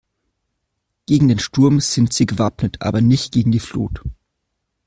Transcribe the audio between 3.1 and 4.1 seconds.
gegen die Flut.